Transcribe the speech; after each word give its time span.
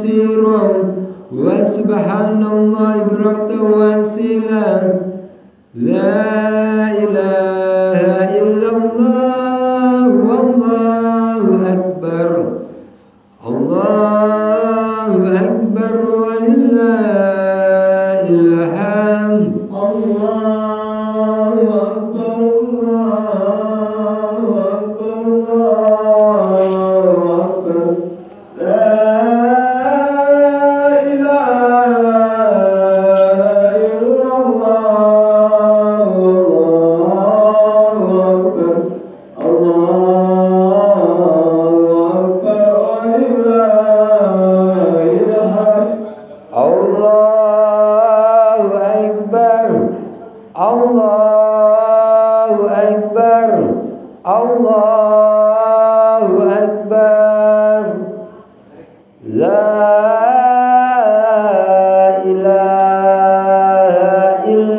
بصيرا 0.00 0.94
وسبحان 1.32 2.44
الله 2.44 3.02
بركة 3.02 3.62
واسلا 3.62 4.92
لا 5.74 6.88
إله 7.04 7.49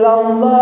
long. 0.00 0.59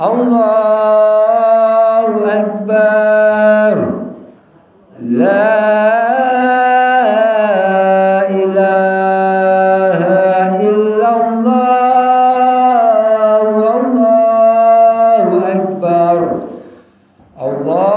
الله 0.00 0.80
أكبر. 2.40 3.74
لا 5.02 5.60
إله 8.40 10.00
إلا 10.70 11.10
الله. 11.20 11.90
والله 13.60 15.28
أكبر. 15.56 16.18
الله 17.40 17.89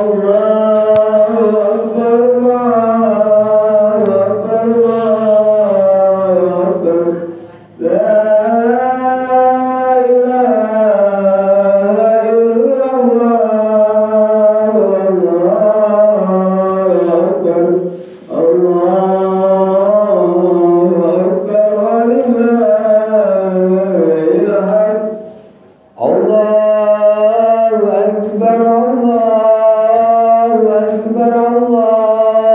الله 0.00 0.91
Oh. 31.94 32.51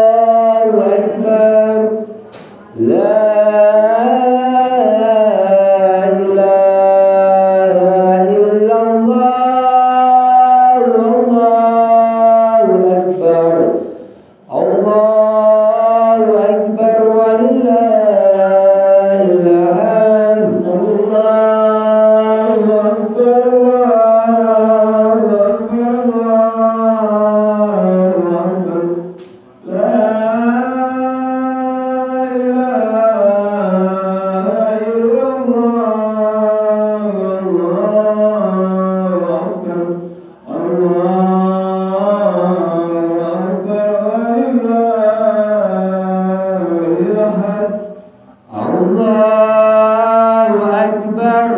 الله 48.77 50.55
أكبر. 50.85 51.49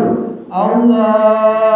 الله 0.54 1.69